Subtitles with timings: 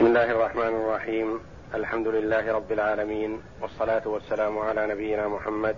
[0.00, 1.46] بسم الله الرحمن الرحيم.
[1.74, 5.76] الحمد لله رب العالمين والصلاة والسلام على نبينا محمد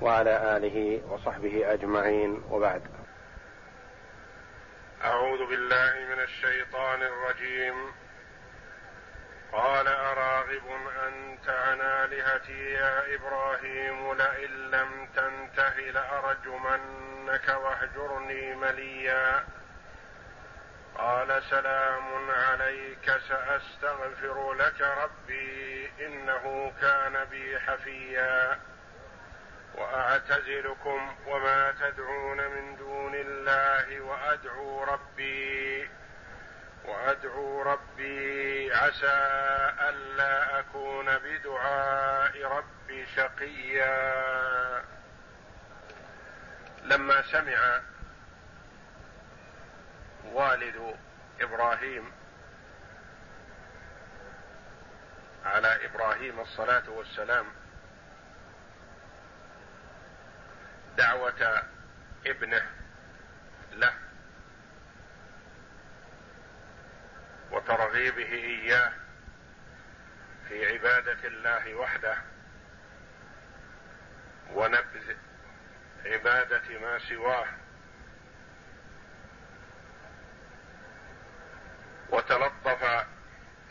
[0.00, 2.42] وعلى آله وصحبه أجمعين.
[2.50, 2.82] وبعد.
[5.04, 7.92] أعوذ بالله من الشيطان الرجيم.
[9.52, 10.66] قال أراغب
[11.08, 19.44] أنت عن آلهتي يا إبراهيم لئن لم تنته لأرجمنك واهجرني مليا.
[20.98, 28.60] قال سلام عليك سأستغفر لك ربي إنه كان بي حفيا.
[29.74, 35.90] وأعتزلكم وما تدعون من دون الله وأدعو ربي
[36.84, 44.82] وأدعو ربي عسى ألا أكون بدعاء ربي شقيا.
[46.82, 47.80] لما سمع
[50.24, 50.96] والد
[51.40, 52.12] إبراهيم
[55.44, 57.46] على إبراهيم الصلاة والسلام.
[60.96, 61.62] دعوة
[62.26, 62.70] ابنه
[63.72, 63.94] له.
[67.50, 68.92] وترغيبه إياه
[70.48, 72.16] في عبادة الله وحده.
[74.52, 75.14] ونبذ
[76.04, 77.61] عبادة ما سواه.
[82.12, 83.06] وتلطف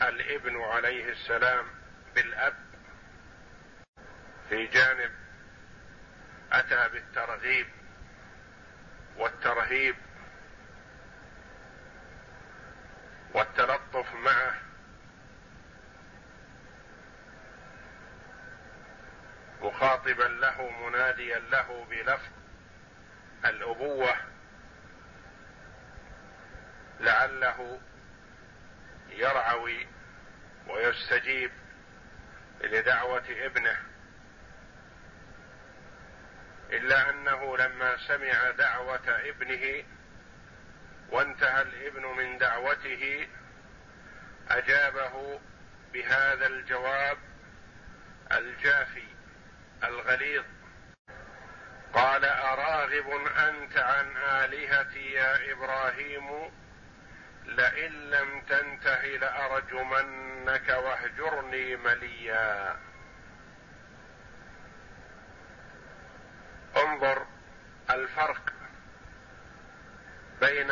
[0.02, 1.66] الابن عليه السلام
[2.14, 2.54] بالأب
[4.48, 5.10] في جانب
[6.52, 7.66] أتى بالترغيب
[9.16, 9.96] والترهيب
[13.34, 14.54] والتلطف معه
[19.60, 22.30] مخاطبا له مناديا له بلفظ
[23.44, 24.14] الأبوة
[27.00, 27.80] لعله
[29.16, 29.86] يرعوي
[30.68, 31.50] ويستجيب
[32.60, 33.76] لدعوة ابنه
[36.70, 39.84] إلا أنه لما سمع دعوة ابنه
[41.10, 43.28] وانتهى الابن من دعوته
[44.50, 45.40] أجابه
[45.92, 47.18] بهذا الجواب
[48.32, 49.08] الجافي
[49.84, 50.44] الغليظ.
[51.92, 53.10] قال أراغب
[53.48, 56.52] أنت عن آلهتي يا إبراهيم؟
[57.44, 62.76] لئن لم تنته لأرجمنك واهجرني مليا.
[66.76, 67.26] انظر
[67.90, 68.52] الفرق
[70.40, 70.70] بين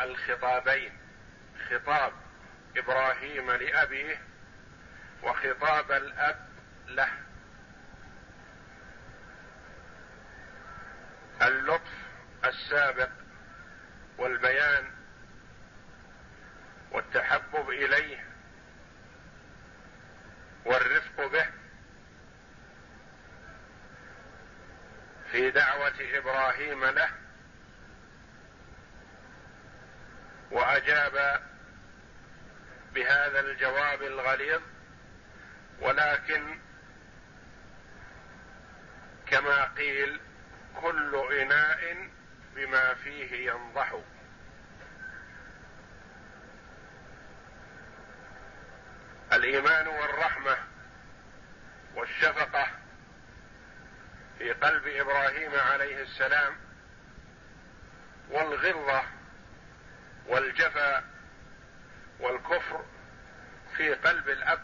[0.00, 0.98] الخطابين
[1.70, 2.12] خطاب
[2.76, 4.22] إبراهيم لأبيه
[5.22, 6.48] وخطاب الأب
[6.86, 7.10] له.
[11.42, 11.92] اللطف
[12.44, 13.10] السابق
[14.18, 14.99] والبيان
[16.90, 18.24] والتحبب إليه
[20.64, 21.46] والرفق به
[25.32, 27.10] في دعوة إبراهيم له
[30.50, 31.42] وأجاب
[32.94, 34.60] بهذا الجواب الغليظ
[35.80, 36.58] ولكن
[39.26, 40.20] كما قيل
[40.80, 42.08] كل إناء
[42.56, 43.94] بما فيه ينضح.
[49.50, 50.56] الإيمان والرحمة
[51.94, 52.66] والشفقة
[54.38, 56.56] في قلب إبراهيم عليه السلام
[58.30, 59.02] والغلظه
[60.26, 61.04] والجفا
[62.20, 62.84] والكفر
[63.76, 64.60] في قلب الأب.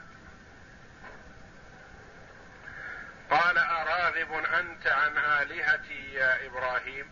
[3.31, 7.11] قال أراغب أنت عن آلهتي يا إبراهيم؟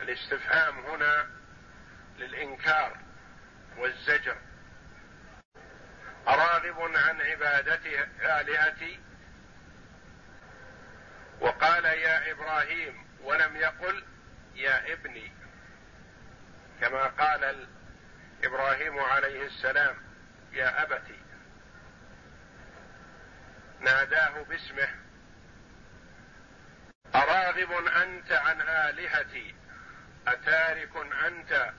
[0.00, 1.26] الاستفهام هنا
[2.18, 2.96] للإنكار
[3.76, 4.36] والزجر.
[6.28, 8.08] أراغب عن عبادة
[8.40, 9.00] آلهتي.
[11.40, 14.04] وقال يا إبراهيم ولم يقل
[14.54, 15.32] يا ابني.
[16.80, 17.68] كما قال
[18.44, 19.96] إبراهيم عليه السلام
[20.52, 21.02] يا ابت
[23.80, 24.88] ناداه باسمه.
[27.14, 29.54] أراغب أنت عن آلهتي.
[30.26, 30.96] أتارك
[31.26, 31.72] أنت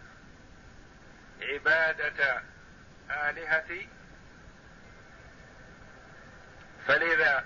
[1.42, 2.44] عبادة
[3.10, 3.90] آلهتي؟
[6.88, 7.46] فلذا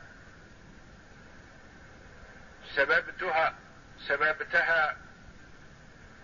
[2.75, 3.55] سببتها
[3.99, 4.97] سببتها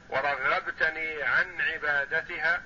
[0.10, 2.62] ورغبتني عن عبادتها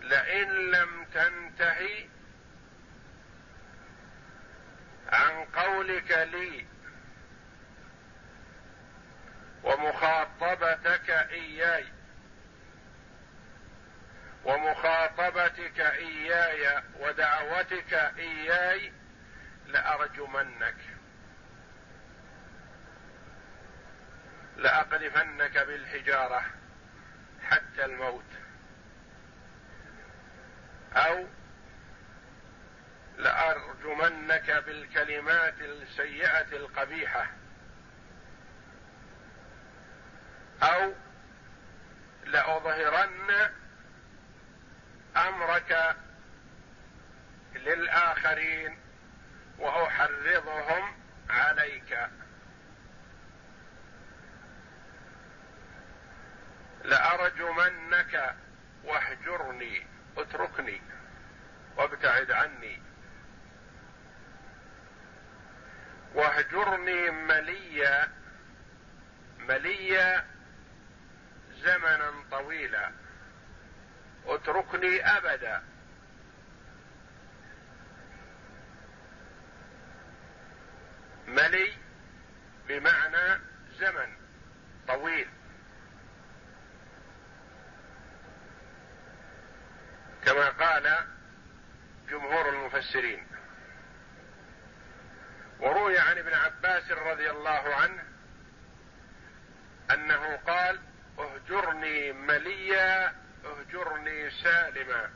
[0.00, 2.08] لئن لم تنتهي
[5.12, 6.66] عن قولك لي
[9.62, 11.99] ومخاطبتك إياي.
[14.44, 18.92] ومخاطبتك إياي ودعوتك إياي
[19.66, 20.76] لأرجمنك.
[24.56, 26.44] لأقذفنك بالحجارة
[27.42, 28.24] حتى الموت.
[30.92, 31.26] أو
[33.18, 37.30] لأرجمنك بالكلمات السيئة القبيحة.
[40.62, 40.92] أو
[42.24, 43.50] لأظهرن
[45.28, 45.96] أمرك
[47.54, 48.78] للآخرين
[49.58, 50.96] واحرضهم
[51.30, 52.08] عليك.
[56.84, 58.34] لأرجمنك
[58.84, 59.86] واهجرني
[60.16, 60.82] اتركني
[61.76, 62.82] وابتعد عني.
[66.14, 68.08] واهجرني مليا
[69.38, 70.26] مليا
[71.50, 72.99] زمنا طويلا.
[74.26, 75.62] اتركني أبدا.
[81.26, 81.72] ملي
[82.68, 83.40] بمعنى
[83.78, 84.16] زمن
[84.88, 85.28] طويل.
[90.24, 91.06] كما قال
[92.08, 93.26] جمهور المفسرين.
[95.60, 98.02] وروي عن ابن عباس رضي الله عنه
[99.94, 100.80] أنه قال
[101.18, 103.19] اهجرني مليا
[103.70, 105.10] اهجرني سالما.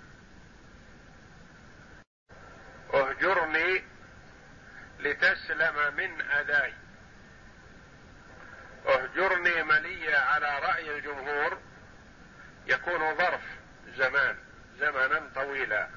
[2.94, 3.84] اهجرني
[4.98, 6.74] لتسلم من أذاي.
[8.86, 11.58] اهجرني مليا على رأي الجمهور.
[12.66, 13.42] يكون ظرف
[13.96, 14.36] زمان
[14.78, 15.88] زمنا طويلا.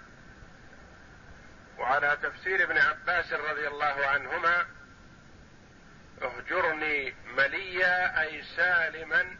[1.77, 4.65] وعلى تفسير ابن عباس رضي الله عنهما
[6.21, 9.37] اهجرني مليا أي سالما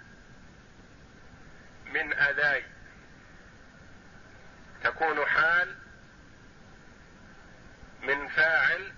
[1.86, 2.77] من أذاي.
[4.84, 5.76] تكون حال
[8.02, 8.94] من فاعل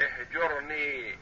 [0.00, 1.18] اهجرني.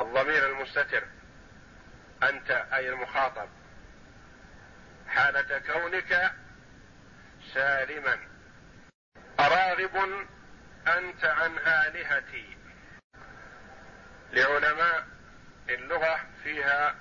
[0.00, 1.04] الضمير المستتر.
[2.22, 3.48] أنت أي المخاطب.
[5.08, 6.32] حالة كونك
[7.54, 8.18] سالما.
[9.40, 9.96] أراغب
[10.86, 12.56] أنت عن آلهتي.
[14.32, 15.06] لعلماء
[15.68, 16.94] اللغة فيها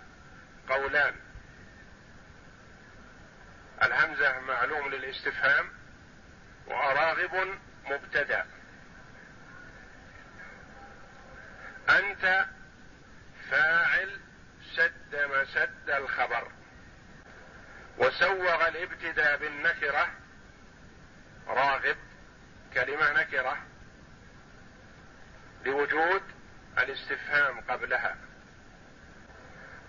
[0.69, 1.28] قولان.
[3.83, 5.69] الهمزة معلوم للاستفهام
[6.67, 8.45] وأراغب مبتدأ.
[11.89, 12.45] أنت
[13.49, 14.21] فاعل
[14.75, 16.51] سد مسد الخبر
[17.97, 20.09] وسوغ الابتداء بالنكرة
[21.47, 21.97] راغب
[22.73, 23.57] كلمة نكرة
[25.65, 26.23] لوجود
[26.77, 28.17] الاستفهام قبلها.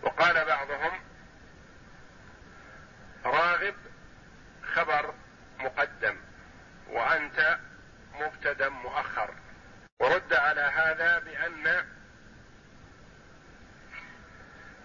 [0.03, 1.10] وقال بعضهم
[3.25, 3.75] راغب
[4.75, 5.15] خبر
[5.59, 6.17] مقدم
[6.89, 7.59] وأنت
[8.21, 9.35] مبتدا مؤخر.
[10.01, 11.85] ورد على هذا بأن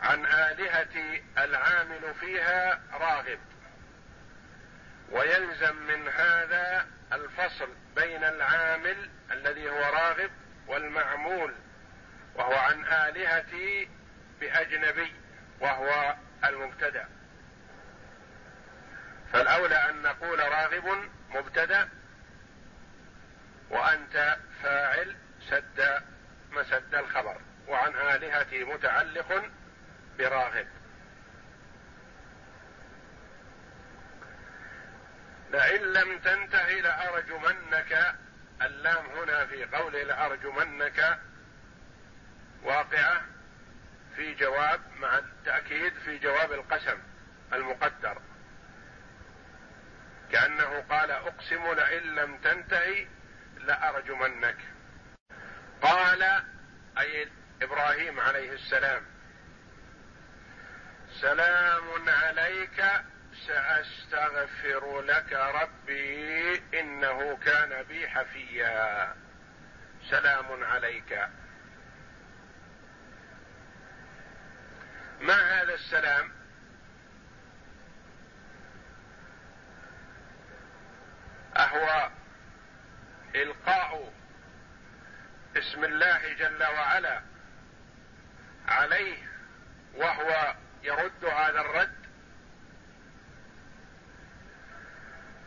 [0.02, 3.40] عن آلهة العامل فيها راغب.
[5.12, 10.32] ويلزم من هذا الفصل بين العامل الذي هو راغب
[10.68, 11.56] والمعمول
[12.36, 13.90] وهو عن آلهتي
[14.40, 15.14] بأجنبي
[15.60, 16.16] وهو
[16.46, 17.10] المبتدأ.
[19.36, 21.90] فالأولى أن نقول راغب مبتدأ
[23.70, 25.16] وأنت فاعل
[25.50, 26.04] سد
[26.52, 29.52] مسد الخبر وعن آلهتي متعلق
[30.18, 30.68] براغب.
[35.52, 38.16] لئن لم تنته لأرجمنك
[38.62, 41.20] اللام هنا في قول لأرجمنك
[42.64, 43.22] واقعة
[44.16, 46.98] في جواب مع التأكيد في جواب القسم
[47.54, 48.22] المقدر.
[50.32, 53.08] كأنه قال أقسم لئن لم تنتهي
[53.58, 54.58] لأرجمنك.
[55.82, 56.44] قال
[56.98, 57.30] أي
[57.62, 59.06] إبراهيم عليه السلام
[61.22, 62.84] سلام عليك
[63.48, 69.16] سأستغفر لك ربي إنه كان بي حفيا.
[70.10, 71.30] سلام عليك.
[75.22, 76.35] ما هذا السلام؟
[81.76, 82.10] اهو
[83.36, 84.14] إلقاء
[85.58, 87.22] اسم الله جل وعلا
[88.68, 89.18] عليه
[89.94, 92.06] وهو يرد هذا الرد.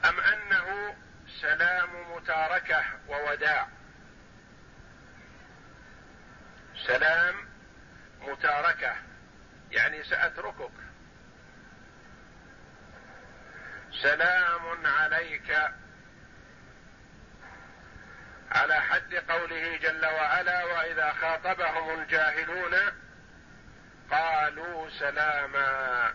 [0.05, 0.97] أم أنه
[1.41, 3.69] سلام متاركة ووداع؟
[6.87, 7.35] سلام
[8.21, 8.97] متاركة
[9.71, 10.73] يعني سأتركك.
[14.03, 15.73] سلام عليك
[18.53, 22.75] على حد قوله جل وعلا وإذا خاطبهم الجاهلون
[24.11, 26.15] قالوا سلاما.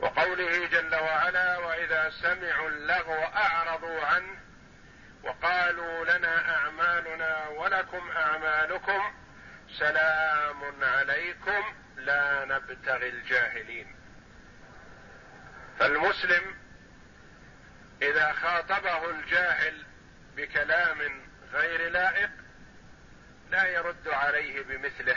[0.00, 4.36] وقوله جل وعلا وإذا سمعوا اللغو أعرضوا عنه
[5.22, 9.14] وقالوا لنا أعمالنا ولكم أعمالكم
[9.78, 13.96] سلام عليكم لا نبتغي الجاهلين.
[15.78, 16.65] فالمسلم
[18.02, 19.84] إذا خاطبه الجاهل
[20.36, 20.98] بكلام
[21.52, 22.30] غير لائق
[23.50, 25.16] لا يرد عليه بمثله.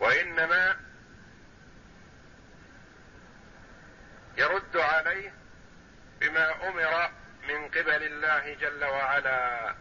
[0.00, 0.76] وإنما
[4.36, 5.32] يرد عليه
[6.20, 7.10] بما أمر
[7.48, 9.74] من قبل الله جل وعلا.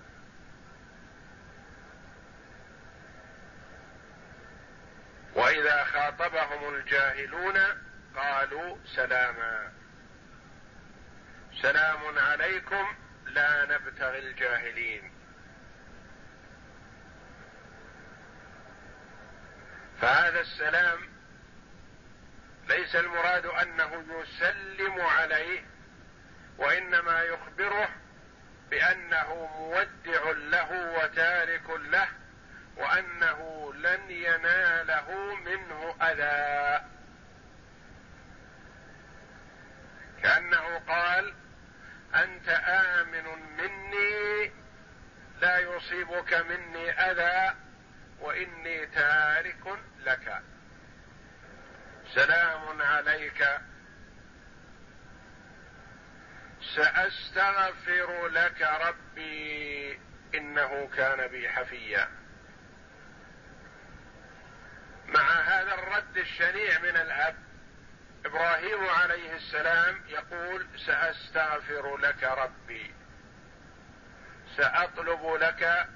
[5.35, 7.84] وإذا خاطبهم الجاهلون
[8.15, 9.71] قالوا سلاما.
[11.61, 12.95] سلام عليكم
[13.25, 15.11] لا نبتغي الجاهلين.
[20.01, 20.99] فهذا السلام
[22.67, 25.65] ليس المراد أنه يسلم عليه
[26.57, 27.89] وإنما يخبره
[28.69, 32.07] بأنه مودع له وتارك له
[32.77, 36.85] وأنه لن يناله منه أذى.
[40.25, 41.33] كانه قال
[42.15, 44.51] أنت آمن مني
[45.41, 47.55] لا يصيبك مني أذى
[48.19, 50.41] وإني تارك لك.
[52.13, 53.47] سلام عليك.
[56.75, 59.99] سأستغفر لك ربي
[60.35, 62.07] إنه كان بي حفيا.
[65.07, 67.44] مع هذا الرد الشنيع من الأب
[68.25, 72.93] إبراهيم عليه السلام يقول سأستغفر لك ربي.
[74.57, 75.87] سأطلب لك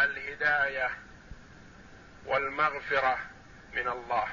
[0.00, 0.90] الهداية
[2.26, 3.18] والمغفرة
[3.72, 4.28] من الله.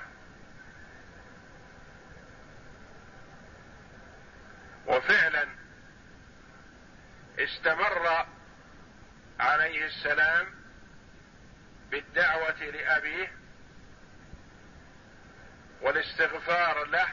[4.87, 5.47] وفعلا
[7.39, 8.25] استمر
[9.39, 10.47] عليه السلام
[11.91, 13.31] بالدعوة لأبيه
[15.81, 17.07] والاستغفار له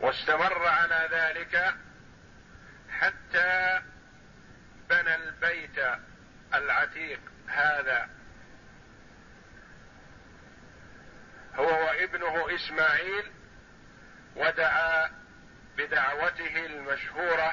[0.00, 1.74] واستمر على ذلك
[2.90, 3.82] حتى
[4.90, 5.78] بنى البيت
[6.54, 8.10] العتيق هذا.
[11.54, 13.32] هو وابنه إسماعيل
[14.36, 15.10] ودعا
[15.76, 17.52] بدعوته المشهورة.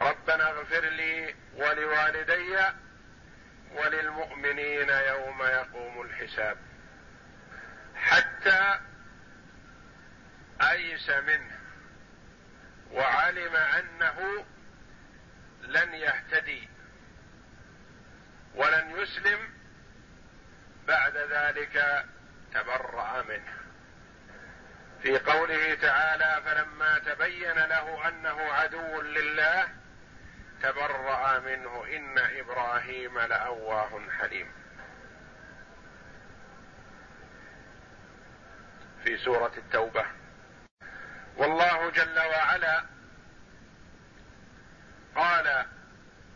[0.00, 2.58] ربنا اغفر لي ولوالدي
[3.72, 6.58] وللمؤمنين يوم يقوم الحساب.
[7.94, 8.80] حتى
[10.62, 11.58] ايس منه
[12.92, 14.44] وعلم أنه
[15.62, 16.68] لن يهتدي
[18.54, 19.38] ولن يسلم
[20.86, 22.06] بعد ذلك
[22.54, 23.56] تبرأ منه.
[25.02, 29.68] في قوله تعالى فلما تبين له أنه عدو لله
[30.62, 34.52] تبرأ منه إن إبراهيم لأواه حليم.
[39.04, 40.06] في سورة التوبة
[41.36, 42.84] والله جل وعلا
[45.16, 45.66] قال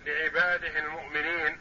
[0.05, 1.61] لعباده المؤمنين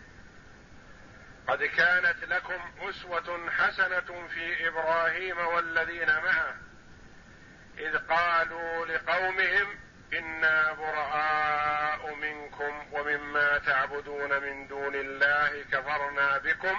[1.47, 6.55] قد كانت لكم أسوة حسنة في إبراهيم والذين معه
[7.77, 9.79] إذ قالوا لقومهم
[10.13, 16.77] إنا براء منكم ومما تعبدون من دون الله كفرنا بكم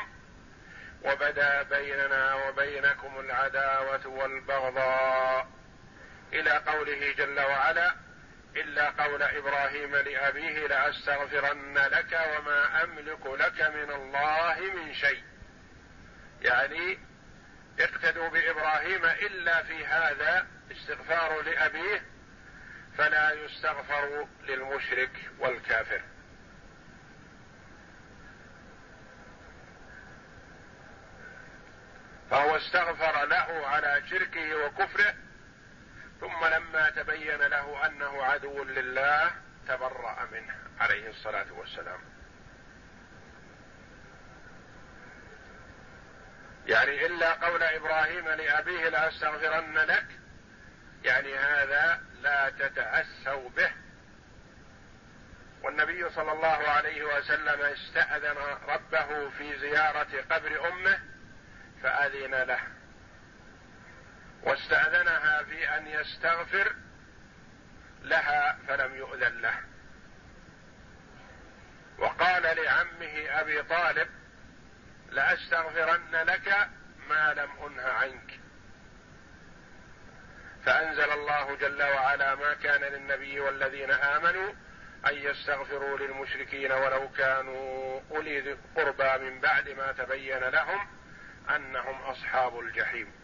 [1.04, 5.59] وبدا بيننا وبينكم العداوة والبغضاء
[6.32, 7.94] إلى قوله جل وعلا
[8.56, 15.22] إلا قول إبراهيم لأبيه لأستغفرن لك وما أملك لك من الله من شيء.
[16.42, 16.98] يعني
[17.80, 22.02] اقتدوا بإبراهيم إلا في هذا استغفار لأبيه
[22.98, 26.02] فلا يستغفر للمشرك والكافر.
[32.30, 35.14] فهو استغفر له على شركه وكفره
[36.20, 39.30] ثم لما تبين له أنه عدو لله
[39.68, 42.00] تبرأ منه عليه الصلاة والسلام.
[46.66, 50.06] يعني إلا قول إبراهيم لأبيه لأستغفرن لك
[51.04, 53.72] يعني هذا لا تتأسوا به.
[55.62, 58.36] والنبي صلى الله عليه وسلم استأذن
[58.68, 60.98] ربه في زيارة قبر أمه
[61.82, 62.60] فأذن له.
[64.42, 66.74] واستأذنها في أن يستغفر
[68.02, 69.54] لها فلم يؤذن له.
[71.98, 74.08] وقال لعمه أبي طالب
[75.10, 76.68] لأستغفرن لك
[77.08, 78.40] ما لم أنه عنك.
[80.64, 84.52] فأنزل الله جل وعلا ما كان للنبي والذين آمنوا
[85.06, 90.88] أن يستغفروا للمشركين ولو كانوا أولي قربى من بعد ما تبين لهم
[91.56, 93.19] أنهم أصحاب الجحيم.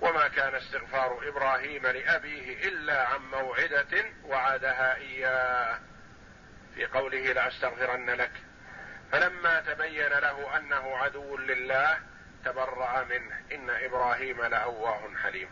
[0.00, 5.78] وما كان استغفار إبراهيم لأبيه إلا عن موعدة وعدها إياه.
[6.74, 8.32] في قوله لأستغفرن لك.
[9.12, 11.98] فلما تبين له أنه عدو لله
[12.44, 13.40] تبرأ منه.
[13.52, 15.48] إن إبراهيم لأواه حليم.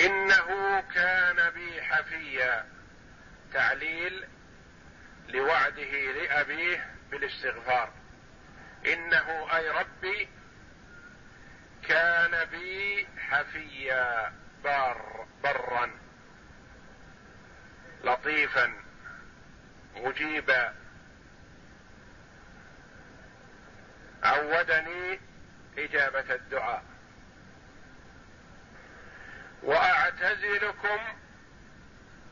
[0.00, 2.66] إنه كان بي حفيا.
[3.52, 4.28] تعليل
[5.28, 7.92] لوعده لأبيه بالاستغفار.
[8.86, 10.28] إنه أي ربي
[11.82, 14.32] كان بي حفيا
[14.64, 15.90] بار برا
[18.04, 18.72] لطيفا
[19.96, 20.74] مجيبا.
[24.22, 25.20] عودني
[25.78, 26.84] إجابة الدعاء.
[29.62, 30.98] وأعتزلكم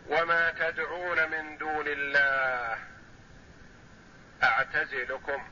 [0.06, 2.78] وما تدعون من دون الله.
[4.42, 5.48] أعتزلكم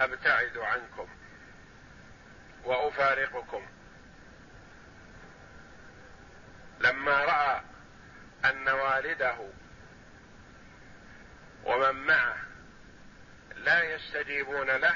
[0.00, 1.08] أبتعد عنكم.
[2.64, 3.66] وأفارقكم.
[6.80, 7.62] لما رأى
[8.44, 9.36] أن والده
[11.64, 12.36] ومن معه
[13.56, 14.94] لا يستجيبون له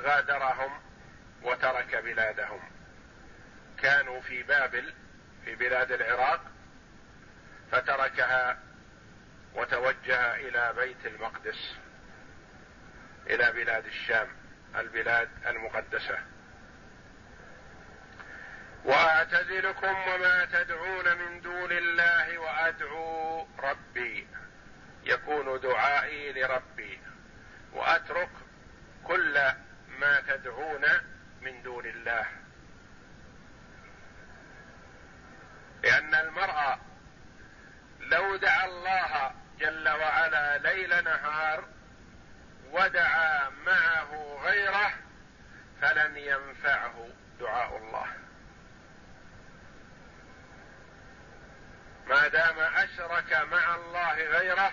[0.00, 0.80] غادرهم
[1.42, 2.60] وترك بلادهم.
[3.78, 4.94] كانوا في بابل
[5.44, 6.40] في بلاد العراق
[7.72, 8.58] فتركها
[9.54, 11.76] وتوجه إلى بيت المقدس
[13.26, 14.43] إلى بلاد الشام.
[14.76, 16.18] البلاد المقدسة.
[18.84, 24.28] وأعتزلكم وما تدعون من دون الله وأدعو ربي.
[25.04, 27.00] يكون دعائي لربي.
[27.72, 28.30] وأترك
[29.04, 29.38] كل
[29.88, 30.84] ما تدعون
[31.40, 32.26] من دون الله.
[35.82, 36.78] لأن المرأة
[38.00, 41.64] لو دعا الله جل وعلا ليل نهار
[42.74, 44.92] ودعا معه غيره
[45.80, 47.08] فلن ينفعه
[47.40, 48.06] دعاء الله.
[52.06, 54.72] ما دام أشرك مع الله غيره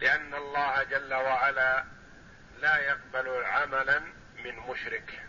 [0.00, 1.84] لأن الله جل وعلا
[2.58, 4.00] لا يقبل عملا
[4.44, 5.22] من مشرك.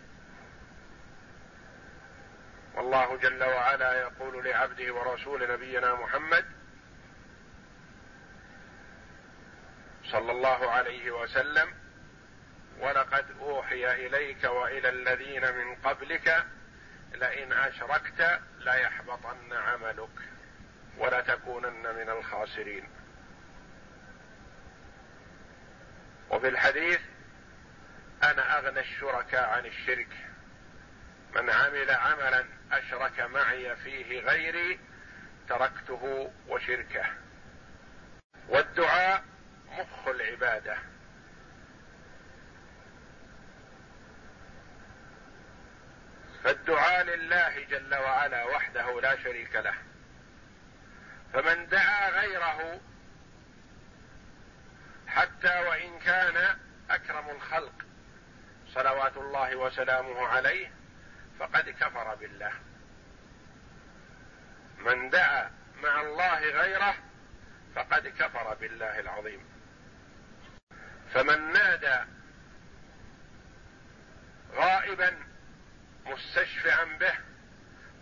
[2.74, 6.53] والله جل وعلا يقول لعبده ورسول نبينا محمد
[10.10, 11.74] صلى الله عليه وسلم
[12.80, 16.44] ولقد أوحي إليك وإلى الذين من قبلك
[17.14, 20.18] لئن أشركت ليحبطن عملك
[20.98, 22.88] ولتكونن من الخاسرين.
[26.30, 27.00] وفي الحديث
[28.22, 30.08] أنا أغنى الشركاء عن الشرك
[31.36, 34.80] من عمل عملا أشرك معي فيه غيري
[35.48, 37.04] تركته وشركه.
[38.48, 39.33] والدعاء
[39.78, 40.76] مخ العبادة.
[46.44, 49.74] فالدعاء لله جل وعلا وحده لا شريك له.
[51.32, 52.80] فمن دعا غيره
[55.06, 56.58] حتى وإن كان
[56.90, 57.72] أكرم الخلق
[58.74, 60.72] صلوات الله وسلامه عليه
[61.38, 62.52] فقد كفر بالله.
[64.78, 65.50] من دعا
[65.82, 66.94] مع الله غيره
[67.74, 69.53] فقد كفر بالله العظيم.
[71.14, 72.10] فمن نادى
[74.54, 75.16] غائبا
[76.06, 77.14] مستشفعا به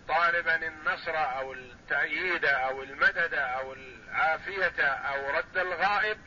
[0.08, 6.18] طالبا النصر أو التأييد أو المدد أو العافية أو رد الغائب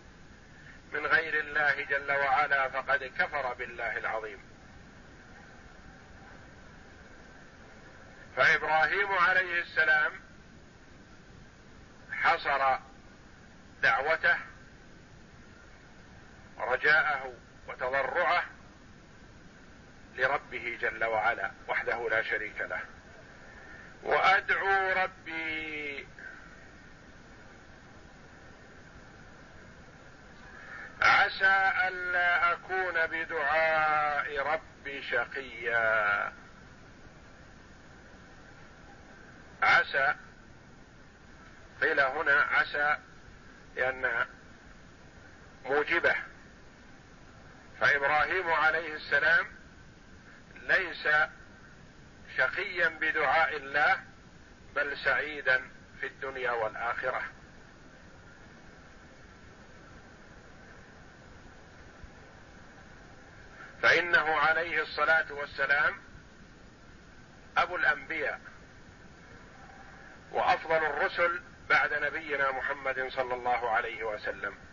[0.93, 4.39] من غير الله جل وعلا فقد كفر بالله العظيم.
[8.35, 10.13] فإبراهيم عليه السلام
[12.11, 12.79] حصر
[13.81, 14.37] دعوته
[16.59, 17.33] رجاءه
[17.67, 18.43] وتضرعه
[20.15, 22.81] لربه جل وعلا وحده لا شريك له.
[24.03, 26.07] وأدعو ربي
[31.01, 36.33] عسى ألا أكون بدعاء ربي شقيا.
[41.81, 42.97] قيل هنا عسى
[43.75, 44.25] لأن
[45.65, 46.15] موجبه.
[47.79, 49.47] فإبراهيم عليه السلام
[50.55, 51.07] ليس
[52.37, 54.03] شقيا بدعاء الله
[54.75, 57.21] بل سعيدا في الدنيا والآخرة.
[63.81, 66.01] فإنه عليه الصلاة والسلام
[67.57, 68.41] أبو الأنبياء
[70.31, 74.64] وأفضل الرسل بعد نبينا محمد صلى الله عليه وسلم.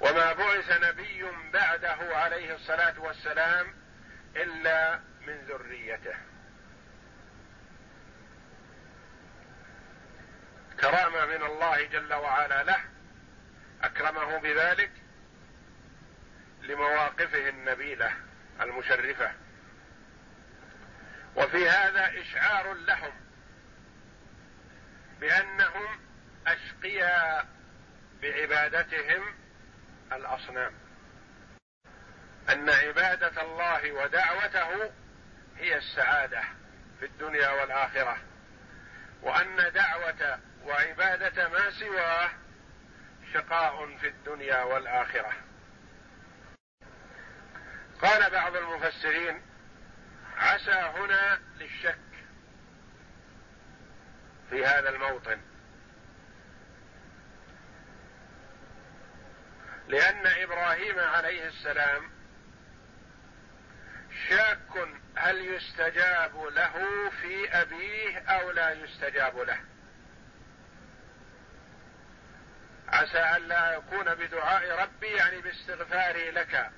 [0.00, 3.66] وما بعث نبي بعده عليه الصلاة والسلام
[4.36, 6.14] إلا من ذريته.
[10.80, 12.84] كرامة من الله جل وعلا له
[13.82, 14.90] أكرمه بذلك
[16.62, 18.12] لمواقفه النبيلة
[18.60, 19.32] المشرفة.
[21.36, 23.12] وفي هذا إشعار لهم
[25.20, 26.00] بأنهم
[26.46, 27.46] أشقياء
[28.22, 29.34] بعبادتهم
[30.12, 30.72] الأصنام.
[32.48, 34.92] أن عبادة الله ودعوته
[35.56, 36.42] هي السعادة
[37.00, 38.16] في الدنيا والآخرة
[39.22, 42.30] وأن دعوة وعبادة ما سواه
[43.32, 45.32] شقاء في الدنيا والآخرة.
[48.02, 49.42] قال بعض المفسرين
[50.36, 51.98] عسى هنا للشك
[54.50, 55.40] في هذا الموطن.
[59.88, 62.10] لأن إبراهيم عليه السلام
[64.28, 66.72] شاك هل يستجاب له
[67.10, 69.58] في أبيه أو لا يستجاب له.
[72.88, 76.70] عسى أن لا يكون بدعاء ربي يعني باستغفاري لك.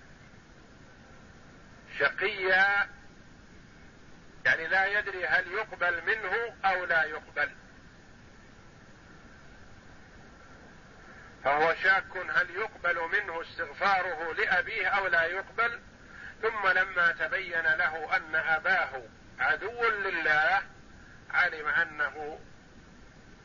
[1.99, 2.89] شقيا
[4.45, 7.51] يعني لا يدري هل يقبل منه أو لا يقبل.
[11.45, 15.81] فهو شاك هل يقبل منه استغفاره لأبيه أو لا يقبل؟
[16.43, 19.03] ثم لما تبين له أن أباه
[19.39, 20.63] عدو لله
[21.31, 22.41] علم أنه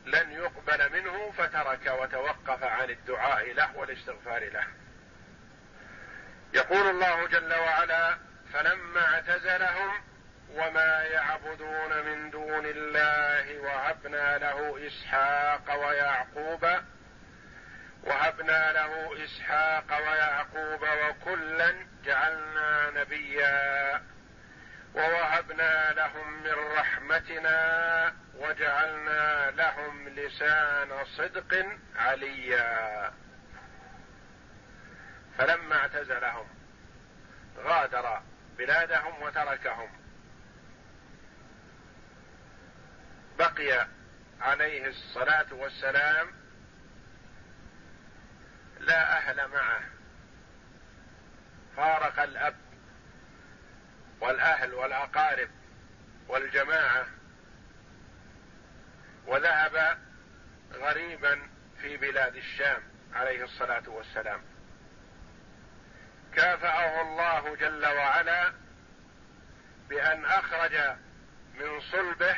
[0.06, 4.66] لن يقبل منه فترك وتوقف عن الدعاء له والاستغفار له.
[6.54, 8.18] يقول الله جل وعلا
[8.52, 9.90] فلما اعتزلهم
[10.54, 16.66] وما يعبدون من دون الله وهبنا له إسحاق ويعقوب
[18.06, 24.02] وهبنا له إسحاق ويعقوب وكلا جعلنا نبيا.
[24.94, 31.66] ووهبنا لهم من رحمتنا وجعلنا لهم لسان صدق
[31.96, 33.12] عليا.
[35.38, 36.46] فلما اعتزلهم
[37.58, 38.22] غادر
[38.58, 39.90] بلادهم وتركهم.
[43.38, 43.86] بقي
[44.40, 46.45] عليه الصلاة والسلام
[48.86, 49.80] لا أهل معه.
[51.76, 52.56] فارق الأب
[54.20, 55.50] والأهل والأقارب
[56.28, 57.06] والجماعة.
[59.26, 59.98] وذهب
[60.72, 61.48] غريبا
[61.80, 62.82] في بلاد الشام
[63.14, 64.42] عليه الصلاة والسلام.
[66.34, 68.52] كافأه الله جل وعلا
[69.88, 70.96] بأن أخرج
[71.54, 72.36] من صلبه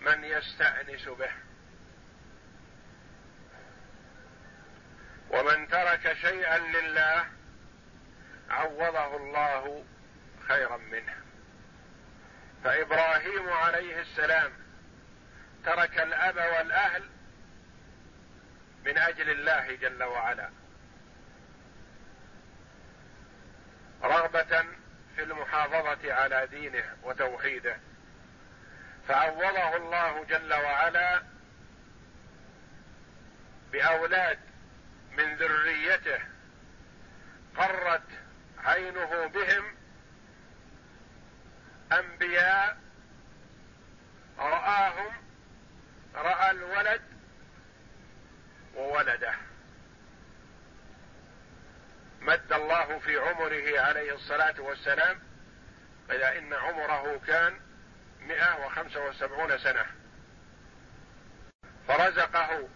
[0.00, 1.43] من يستأنس به.
[5.34, 7.26] ومن ترك شيئا لله
[8.50, 9.84] عوضه الله
[10.48, 11.14] خيرا منه.
[12.64, 14.52] فإبراهيم عليه السلام
[15.64, 17.02] ترك الأب والأهل
[18.84, 20.50] من أجل الله جل وعلا.
[24.02, 24.64] رغبة
[25.16, 27.76] في المحافظة على دينه وتوحيده.
[29.08, 31.22] فعوضه الله جل وعلا
[33.72, 34.38] بأولاد
[35.16, 36.18] من ذريته
[37.56, 38.08] قرت
[38.58, 39.64] عينه بهم
[41.92, 42.78] أنبياء
[44.38, 45.12] رآهم
[46.14, 47.02] رأى الولد
[48.74, 49.34] وولده.
[52.20, 55.18] مد الله في عمره عليه الصلاة والسلام
[56.10, 57.60] إلى إن عمره كان
[58.20, 59.86] مئة وخمسة وسبعون سنة.
[61.88, 62.68] فرزقه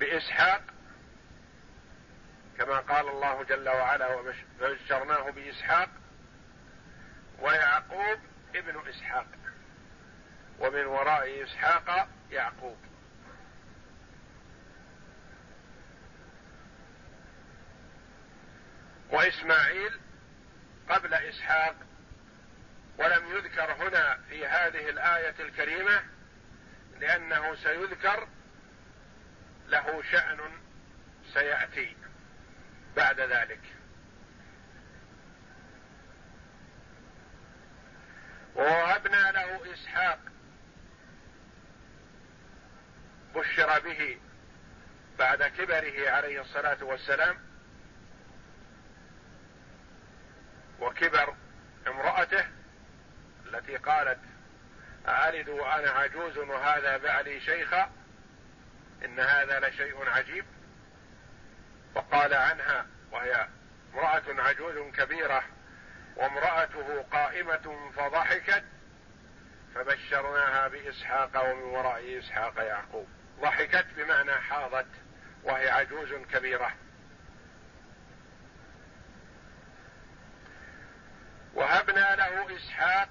[0.00, 0.62] بإسحاق
[2.58, 5.88] كما قال الله جل وعلا وبشرناه بإسحاق
[7.40, 8.18] ويعقوب
[8.54, 9.26] ابن إسحاق
[10.58, 12.76] ومن وراء إسحاق يعقوب.
[19.10, 20.00] وإسماعيل
[20.88, 21.74] قبل إسحاق
[22.98, 26.02] ولم يذكر هنا في هذه الآية الكريمة
[27.00, 28.28] لأنه سيذكر
[29.68, 30.38] له شأن
[31.34, 31.96] سيأتي
[32.96, 33.60] بعد ذلك.
[38.56, 40.18] ووهبنا له إسحاق
[43.34, 44.18] بشر به
[45.18, 47.36] بعد كبره عليه الصلاة والسلام
[50.80, 51.34] وكبر
[51.86, 52.46] امرأته
[53.46, 54.18] التي قالت
[55.08, 57.90] ألد وأنا عجوز وهذا بعلي شيخا
[59.04, 60.44] إن هذا لشيء عجيب.
[61.94, 63.48] وقال عنها وهي
[63.94, 65.42] امرأة عجوز كبيرة
[66.16, 68.64] وامرأته قائمة فضحكت
[69.74, 73.08] فبشرناها بإسحاق ومن وراء إسحاق يعقوب.
[73.40, 74.86] ضحكت بمعنى حاضت
[75.42, 76.74] وهي عجوز كبيرة.
[81.54, 83.08] وهبنا له إسحاق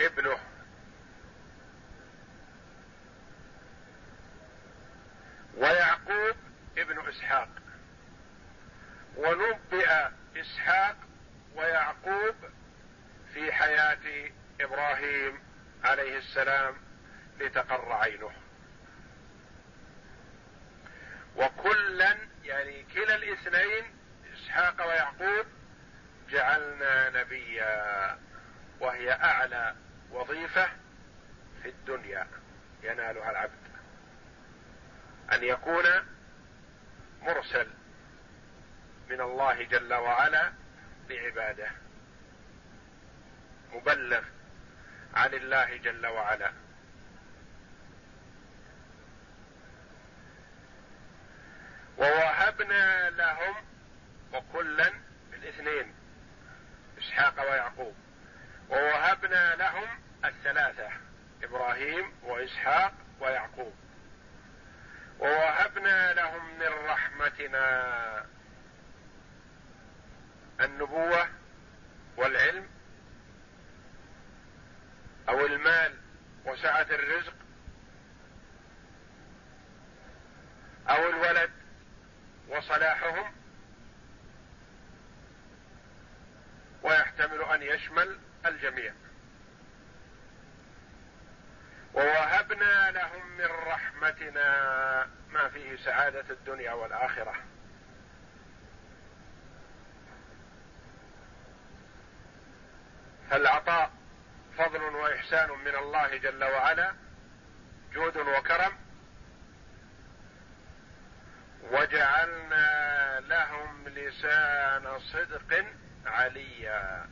[0.00, 0.38] ابنه.
[5.56, 6.36] ويعقوب
[6.78, 7.48] ابن إسحاق.
[9.16, 10.96] ونبئ إسحاق
[11.54, 12.34] ويعقوب
[13.34, 15.38] في حياة إبراهيم
[15.84, 16.74] عليه السلام
[17.40, 18.32] لتقر عينه.
[21.36, 23.84] وكلا يعني كلا الاثنين
[24.34, 25.46] إسحاق ويعقوب
[26.30, 28.18] جعلنا نبيا
[28.80, 29.74] وهي أعلى
[30.10, 30.68] وظيفة
[31.62, 32.26] في الدنيا
[32.82, 33.65] ينالها العبد.
[35.32, 35.84] أن يكون
[37.22, 37.66] مرسل
[39.08, 40.52] من الله جل وعلا
[41.08, 41.70] لعباده
[43.72, 44.22] مبلغ
[45.14, 46.52] عن الله جل وعلا.
[51.98, 53.54] ووهبنا لهم
[54.32, 54.92] وكلا
[55.32, 55.94] الاثنين
[56.98, 57.94] إسحاق ويعقوب.
[58.68, 59.88] ووهبنا لهم
[60.24, 60.88] الثلاثة
[61.42, 63.74] إبراهيم وإسحاق ويعقوب.
[65.18, 68.26] ووهبنا لهم من رحمتنا
[70.60, 71.28] النبوة
[72.16, 72.68] والعلم
[75.28, 75.94] أو المال
[76.44, 77.34] وسعة الرزق
[80.88, 81.50] أو الولد
[82.48, 83.32] وصلاحهم
[86.82, 88.94] ويحتمل أن يشمل الجميع.
[91.96, 97.34] ووهبنا لهم من رحمتنا ما فيه سعادة الدنيا والآخرة.
[103.30, 103.90] فالعطاء
[104.58, 106.94] فضل وإحسان من الله جل وعلا
[107.92, 108.72] جود وكرم.
[111.62, 115.64] وجعلنا لهم لسان صدق
[116.06, 117.08] عليا.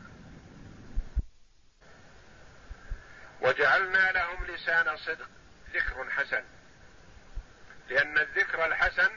[3.45, 5.29] وجعلنا لهم لسان صدق
[5.73, 6.45] ذكر حسن.
[7.89, 9.11] لأن الذكر الحسن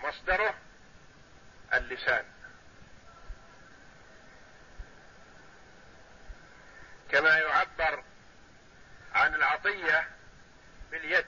[0.00, 0.54] مصدره
[1.74, 2.24] اللسان.
[7.10, 8.04] كما يعبر
[9.14, 10.08] عن العطية
[10.90, 11.26] باليد.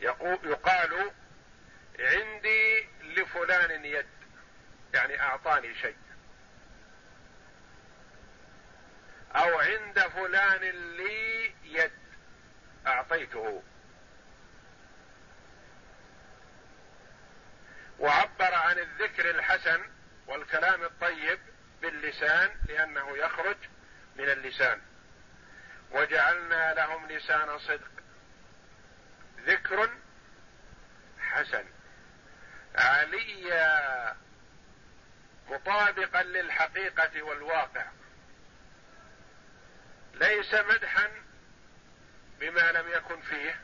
[0.00, 1.10] يقال
[1.98, 4.06] عندي لفلان يد
[4.94, 5.96] يعني أعطاني شيء.
[9.36, 10.60] أو عند فلان
[10.96, 11.92] لي يد.
[12.86, 13.62] أعطيته.
[17.98, 19.90] وعبر عن الذكر الحسن
[20.26, 21.38] والكلام الطيب
[21.82, 23.56] باللسان لأنه يخرج
[24.16, 24.80] من اللسان.
[25.90, 27.90] وجعلنا لهم لسان صدق.
[29.46, 29.90] ذكر
[31.20, 31.64] حسن.
[32.74, 34.16] عليا
[35.50, 37.86] مطابقا للحقيقة والواقع.
[40.22, 41.10] ليس مدحا
[42.40, 43.60] بما لم يكن فيه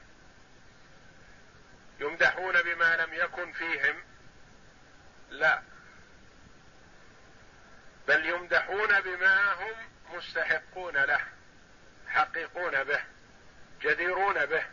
[2.01, 4.03] يمدحون بما لم يكن فيهم
[5.31, 5.63] لا
[8.09, 9.75] بل يمدحون بما هم
[10.15, 11.21] مستحقون له
[12.09, 13.01] حقيقون به
[13.81, 14.67] جديرون به.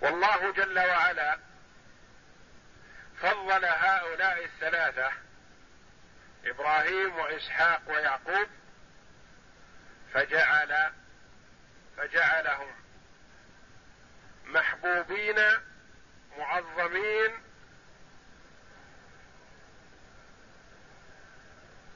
[0.00, 1.38] والله جل وعلا
[3.20, 5.12] فضل هؤلاء الثلاثة
[6.44, 8.48] إبراهيم وإسحاق ويعقوب
[10.16, 10.92] فجعل
[11.96, 12.68] فجعلهم
[14.44, 15.36] محبوبين
[16.38, 17.30] معظمين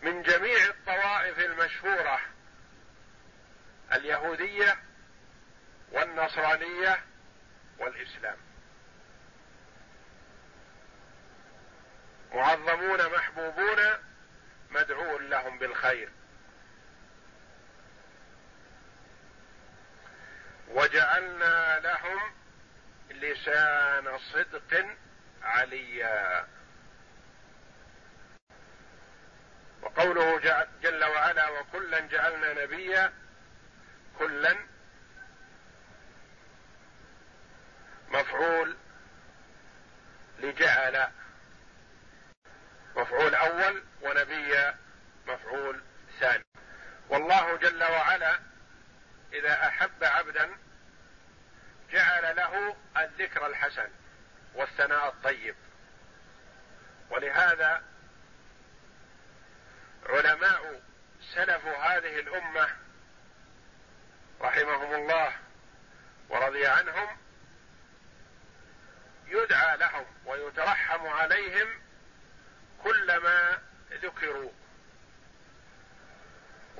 [0.03, 2.21] من جميع الطوائف المشهورة
[3.93, 4.79] اليهودية
[5.93, 7.05] والنصرانية
[7.79, 8.37] والإسلام.
[12.33, 13.79] معظمون محبوبون
[14.71, 16.20] مدعو لهم بالخير.
[20.71, 22.35] وجعلنا لهم
[23.11, 24.97] لسان صدق
[25.43, 26.47] عليا.
[29.83, 30.39] وقوله
[30.83, 33.13] جل وعلا وكلا جعلنا نبيا
[34.19, 34.57] كلا
[38.09, 38.77] مفعول
[40.39, 41.09] لجعل
[42.97, 44.73] مفعول أول ونبي
[45.27, 45.83] مفعول
[46.21, 46.45] ثاني.
[47.09, 48.50] والله جل وعلا
[49.33, 50.51] إذا أحب عبدا
[51.91, 53.89] جعل له الذكر الحسن
[54.55, 55.55] والثناء الطيب.
[57.11, 57.83] ولهذا
[60.07, 60.83] علماء
[61.35, 62.69] سلف هذه الأمة
[64.41, 65.33] رحمهم الله
[66.29, 67.17] ورضي عنهم
[69.27, 71.69] يدعى لهم ويترحم عليهم
[72.85, 73.59] كلما
[73.93, 74.53] ذكروا.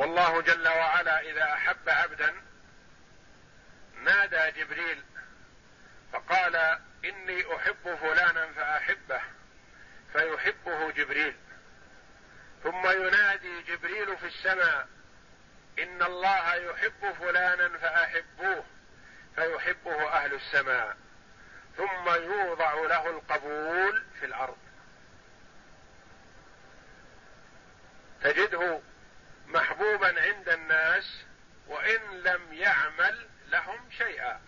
[0.01, 2.35] والله جل وعلا إذا أحب عبدا
[3.95, 5.05] نادى جبريل
[6.13, 6.57] فقال
[7.05, 9.21] إني أحب فلانا فأحبه
[10.13, 11.37] فيحبه جبريل.
[12.63, 14.89] ثم ينادي جبريل في السماء
[15.79, 18.65] إن الله يحب فلانا فأحبوه
[19.37, 20.97] فيحبه أهل السماء.
[21.77, 24.59] ثم يوضع له القبول في الأرض.
[28.23, 28.81] تجده
[29.53, 31.25] محبوبا عند الناس
[31.67, 34.41] وإن لم يعمل لهم شيئا.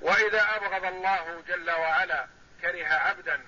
[0.00, 2.26] وإذا أبغض الله جل وعلا
[2.60, 3.40] كره عبدا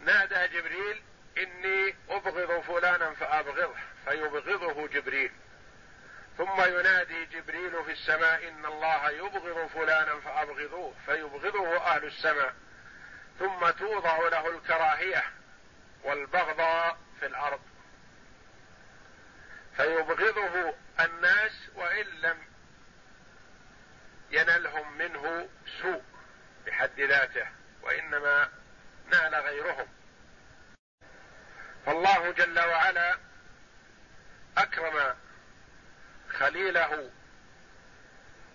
[0.00, 1.02] نادى جبريل
[1.38, 3.74] إني أبغض فلانا فأبغضه
[4.04, 5.32] فيبغضه جبريل.
[6.38, 12.54] ثم ينادي جبريل في السماء إن الله يبغض فلانا فأبغضوه فيبغضه أهل السماء.
[13.38, 15.24] ثم توضع له الكراهية
[16.04, 17.60] والبغضاء في الأرض.
[19.78, 22.38] فيبغضه الناس وإن لم
[24.30, 25.48] ينلهم منه
[25.82, 26.02] سوء
[26.66, 27.46] بحد ذاته
[27.82, 28.48] وإنما
[29.10, 29.86] نال غيرهم.
[31.86, 33.18] فالله جل وعلا
[34.56, 35.14] أكرم
[36.30, 37.10] خليله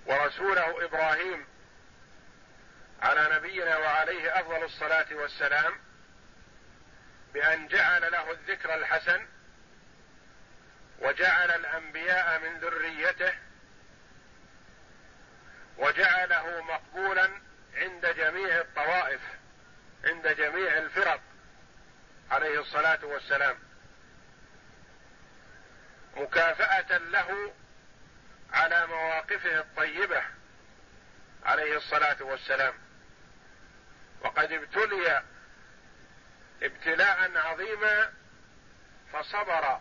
[0.05, 1.45] ورسوله إبراهيم
[3.01, 5.73] على نبينا وعليه أفضل الصلاة والسلام
[7.33, 9.27] بأن جعل له الذكر الحسن
[11.03, 13.33] وجعل الأنبياء من ذريته
[15.77, 17.29] وجعله مقبولا
[17.75, 19.21] عند جميع الطوائف
[20.05, 21.21] عند جميع الفرق
[22.31, 23.59] عليه الصلاة والسلام.
[26.15, 27.53] مكافأة له
[28.53, 30.23] على مواقفه الطيبة
[31.45, 32.73] عليه الصلاة والسلام.
[34.21, 35.23] وقد ابتلي
[36.63, 38.13] ابتلاء عظيما
[39.13, 39.79] فصبر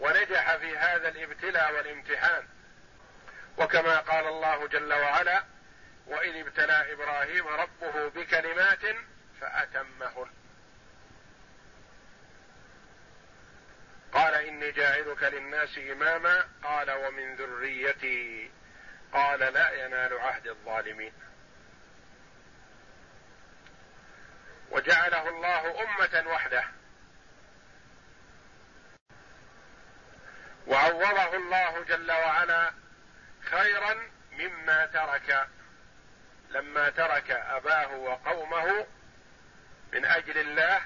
[0.00, 2.48] ونجح في هذا الابتلاء والامتحان.
[3.58, 5.44] وكما قال الله جل وعلا
[6.06, 8.96] واذ ابتلى إبراهيم ربه بكلمات
[9.40, 10.30] فأتمهن.
[14.12, 16.48] قال إني جاعلك للناس إماما.
[16.62, 18.50] قال ومن ذريتي.
[19.12, 21.12] قال لا ينال عهد الظالمين.
[24.70, 26.64] وجعله الله أمة وحده.
[30.70, 32.72] وعوضه الله جل وعلا
[33.42, 35.48] خيرا مما ترك.
[36.50, 38.86] لما ترك أباه وقومه
[39.92, 40.80] من أجل الله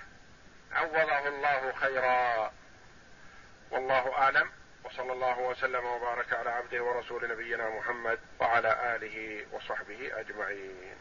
[0.72, 2.52] عوضه الله خيرا.
[3.70, 4.52] والله أعلم.
[4.84, 10.96] وصلى الله وسلم وبارك على عبده ورسول نبينا محمد وعلى آله وصحبه أجمعين.